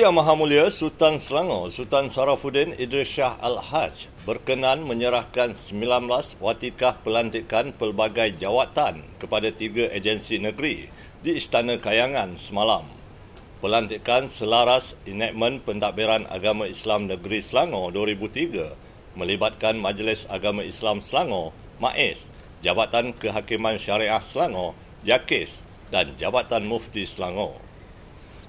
[0.00, 6.08] Yang Maha Mulia Sultan Selangor Sultan Sarafuddin Idris Shah Al-Haj berkenan menyerahkan 19
[6.40, 10.88] watikah pelantikan pelbagai jawatan kepada tiga agensi negeri
[11.20, 12.88] di Istana Kayangan semalam.
[13.60, 22.32] Pelantikan selaras enakmen pentadbiran agama Islam Negeri Selangor 2003 melibatkan Majlis Agama Islam Selangor, MAIS,
[22.64, 24.72] Jabatan Kehakiman Syariah Selangor,
[25.04, 25.60] JAKIS
[25.92, 27.69] dan Jabatan Mufti Selangor.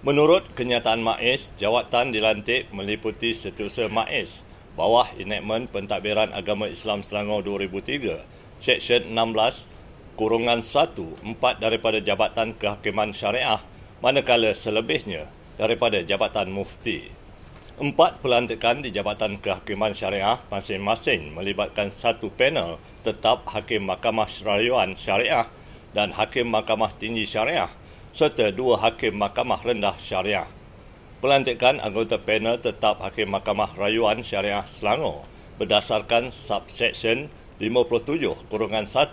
[0.00, 4.40] Menurut kenyataan MAIS, jawatan dilantik meliputi setiausaha MAIS
[4.72, 8.24] bawah enakmen pentadbiran agama Islam Selangor 2003,
[8.64, 9.68] Seksyen 16,
[10.16, 13.60] kurungan 1, 4 daripada Jabatan Kehakiman Syariah,
[14.00, 15.28] manakala selebihnya
[15.60, 17.12] daripada Jabatan Mufti.
[17.76, 25.44] Empat pelantikan di Jabatan Kehakiman Syariah masing-masing melibatkan satu panel tetap Hakim Mahkamah Rayuan Syariah
[25.92, 27.68] dan Hakim Mahkamah Tinggi Syariah
[28.10, 30.50] serta dua hakim Mahkamah Rendah Syariah.
[31.20, 35.28] Pelantikan anggota panel tetap Hakim Mahkamah Rayuan Syariah Selangor
[35.60, 37.28] berdasarkan subsection
[37.60, 39.12] 57 kurungan 1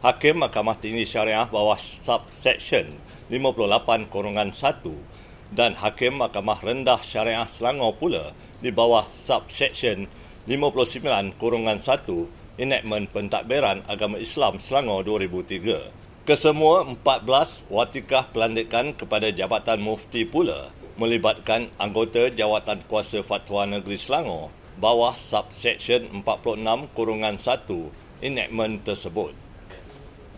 [0.00, 2.96] Hakim Mahkamah Tinggi Syariah bawah subsection
[3.28, 8.32] 58 kurungan 1 dan Hakim Mahkamah Rendah Syariah Selangor pula
[8.64, 10.08] di bawah subsection
[10.48, 16.03] 59 kurungan 1 Enakmen Pentadbiran Agama Islam Selangor 2003.
[16.24, 24.48] Kesemua 14 watikah pelantikan kepada Jabatan Mufti pula melibatkan anggota Jawatan Kuasa Fatwa Negeri Selangor
[24.80, 26.64] bawah subsection 46
[26.96, 29.36] kurungan 1 enactment tersebut.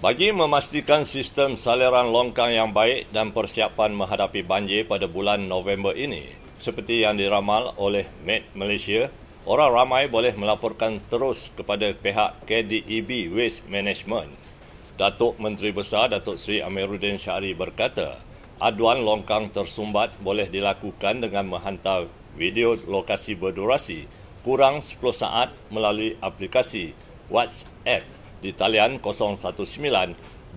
[0.03, 6.34] Bagi memastikan sistem saliran longkang yang baik dan persiapan menghadapi banjir pada bulan November ini,
[6.59, 9.07] seperti yang diramal oleh Met Malaysia,
[9.47, 14.45] orang ramai boleh melaporkan terus kepada pihak KDEB Waste Management
[14.97, 18.16] Datuk Menteri Besar Datuk Seri Amiruddin Syari berkata,
[18.56, 24.08] aduan longkang tersumbat boleh dilakukan dengan menghantar video lokasi berdurasi
[24.40, 26.96] kurang 10 saat melalui aplikasi
[27.29, 28.08] WhatsApp
[28.40, 29.36] di talian 019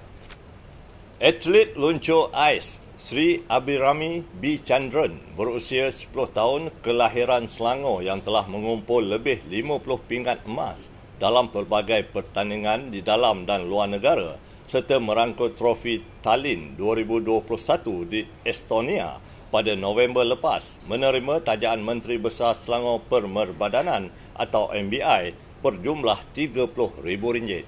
[1.22, 4.62] Atlet luncur ais Sri Abirami B.
[4.62, 12.09] Chandran berusia 10 tahun kelahiran Selangor yang telah mengumpul lebih 50 pingat emas dalam pelbagai
[12.14, 14.38] pertandingan di dalam dan luar negara
[14.72, 19.20] serta merangkul trofi Tallinn 2021 di Estonia
[19.52, 27.68] pada November lepas menerima tajaan Menteri Besar Selangor Permerbadanan atau MBI berjumlah RM30,000.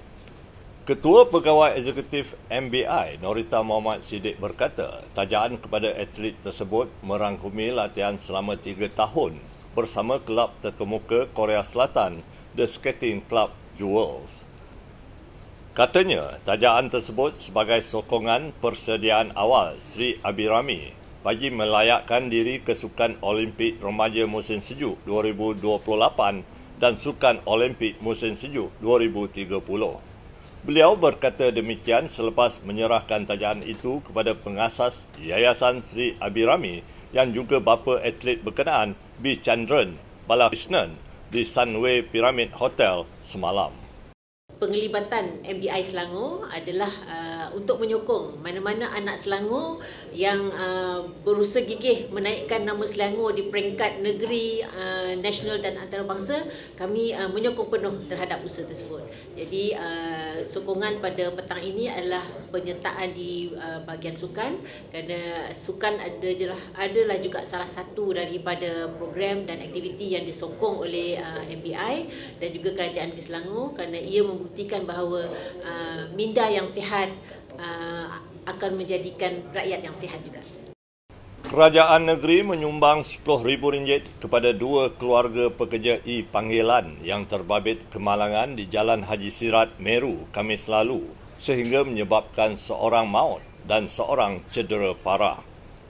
[0.88, 8.56] Ketua Pegawai Eksekutif MBI, Norita Muhammad Siddiq berkata, tajaan kepada atlet tersebut merangkumi latihan selama
[8.56, 9.36] tiga tahun
[9.76, 12.24] bersama kelab terkemuka Korea Selatan,
[12.56, 14.53] The Skating Club Jewels.
[15.74, 20.94] Katanya, tajaan tersebut sebagai sokongan persediaan awal Sri Abirami
[21.26, 28.70] bagi melayakkan diri ke Sukan Olimpik Remaja Musim Sejuk 2028 dan Sukan Olimpik Musim Sejuk
[28.78, 29.50] 2030.
[30.62, 37.98] Beliau berkata demikian selepas menyerahkan tajaan itu kepada pengasas Yayasan Sri Abirami yang juga bapa
[37.98, 39.42] atlet berkenaan B.
[39.42, 39.98] Chandran
[40.30, 40.94] Balakrishnan
[41.34, 43.83] di Sunway Pyramid Hotel semalam
[44.64, 48.42] penglibatan MBI Selangor adalah uh, untuk menyokong.
[48.42, 55.62] Mana-mana anak Selangor yang uh, berusaha gigih menaikkan nama Selangor di peringkat negeri, uh, nasional
[55.62, 56.44] dan antarabangsa,
[56.74, 59.06] kami uh, menyokong penuh terhadap usaha tersebut.
[59.38, 64.58] Jadi uh, sokongan pada petang ini adalah penyertaan di uh, bahagian sukan.
[64.90, 71.42] Kerana sukan adalah adalah juga salah satu daripada program dan aktiviti yang disokong oleh uh,
[71.46, 71.96] MBI
[72.42, 73.78] dan juga kerajaan di Selangor.
[73.78, 75.30] Kerana ia membuktikan bahawa
[75.62, 77.10] uh, minda yang sihat
[77.58, 80.40] uh, akan menjadikan rakyat yang sihat juga.
[81.44, 89.04] Kerajaan negeri menyumbang RM10,000 kepada dua keluarga pekerja E panggilan yang terbabit kemalangan di Jalan
[89.04, 91.04] Haji Sirat Meru Kamis lalu
[91.36, 95.44] sehingga menyebabkan seorang maut dan seorang cedera parah.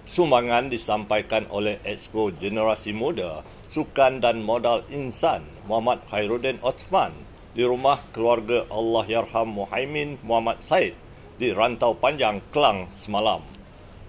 [0.04, 3.40] Sumbangan disampaikan oleh Exco Generasi Muda
[3.72, 7.16] Sukan dan Modal Insan Muhammad Khairuddin Osman
[7.56, 10.92] di rumah keluarga Allah Yarham Muhaimin Muhammad Said
[11.34, 13.42] di Rantau Panjang, Kelang semalam.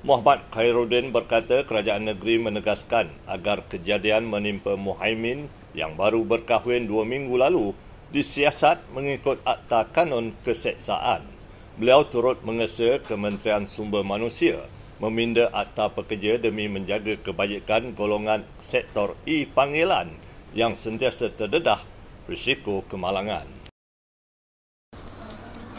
[0.05, 7.33] Muhammad Khairuddin berkata kerajaan negeri menegaskan agar kejadian menimpa Muhaimin yang baru berkahwin dua minggu
[7.33, 7.73] lalu
[8.13, 11.25] disiasat mengikut Akta Kanun Keseksaan.
[11.81, 14.69] Beliau turut mengesa Kementerian Sumber Manusia
[15.01, 20.13] meminda Akta Pekerja demi menjaga kebajikan golongan sektor e-panggilan
[20.55, 21.81] yang sentiasa terdedah
[22.29, 23.54] risiko kemalangan.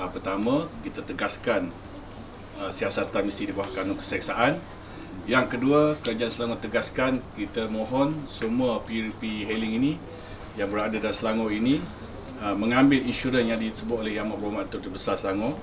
[0.06, 1.74] Uh, pertama, kita tegaskan
[2.62, 4.62] uh, siasatan mesti di bawah kanun keseksaan.
[5.26, 9.92] Yang kedua, kerajaan Selangor tegaskan kita mohon semua PRP hailing ini
[10.54, 11.82] yang berada dalam Selangor ini
[12.38, 15.58] uh, mengambil insurans yang disebut oleh Yang Berhormat Tuan Besar Selangor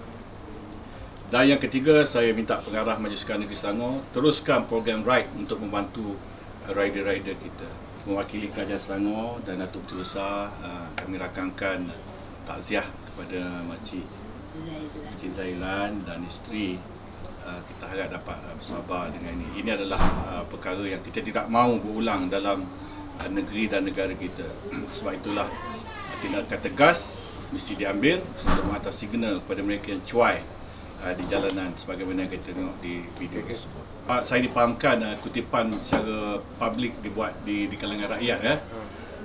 [1.32, 6.20] dan yang ketiga, saya minta pengarah Majlis Sukan Negeri Selangor teruskan program RIDE untuk membantu
[6.68, 7.72] uh, rider-rider kita.
[8.04, 11.88] Mewakili Kerajaan Selangor dan Datuk Besar, uh, kami rakamkan
[12.44, 14.04] takziah kepada Makcik
[15.14, 16.78] Encik Zailan dan isteri.
[17.44, 19.60] Uh, kita harap dapat bersabar dengan ini.
[19.60, 20.00] Ini adalah
[20.48, 22.64] perkara yang kita tidak mahu berulang dalam
[23.20, 24.48] negeri dan negara kita.
[24.96, 25.52] Sebab itulah
[26.24, 27.20] tindakan tegas
[27.52, 30.42] mesti diambil untuk mengatasi signal kepada mereka yang cuai
[31.04, 33.84] uh, di jalanan sebagaimana kita tengok di video tersebut.
[34.08, 38.56] Uh, saya dipahamkan uh, kutipan secara publik dibuat di di kalangan rakyat ya.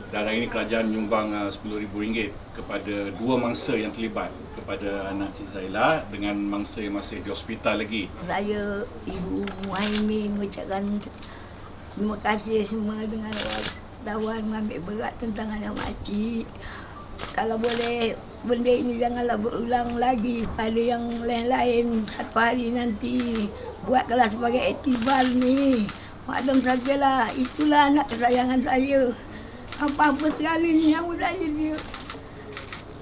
[0.09, 4.33] Dan hari ini kerajaan menyumbang uh, RM10,000 kepada dua mangsa yang terlibat.
[4.57, 8.09] Kepada anak Cik Zaila dengan mangsa yang masih di hospital lagi.
[8.25, 11.01] Saya Ibu Muhaimin mengucapkan
[11.93, 16.49] terima kasih semua dengan wartawan mengambil berat tentang anak makcik
[17.35, 18.15] kalau boleh
[18.47, 22.07] benda ini janganlah berulang lagi pada yang lain-lain.
[22.07, 23.47] Satu hari nanti
[23.83, 25.91] buatlah sebagai etibal ni.
[26.29, 29.11] Maklum sajalah itulah anak kesayangan saya
[29.79, 31.79] apa-apa sekali ni yang budaya dia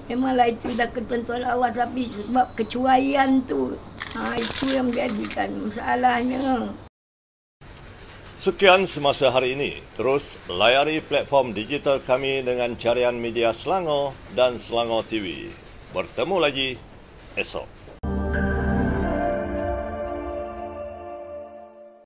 [0.07, 3.75] memanglah itu dah ketentuan awal tapi sebab kecuaian tu
[4.13, 6.71] ha, itu yang menjadikan masalahnya
[8.37, 9.81] Sekian semasa hari ini.
[9.97, 15.49] Terus layari platform digital kami dengan carian media Selangor dan Selangor TV.
[15.89, 16.77] Bertemu lagi
[17.33, 17.76] esok.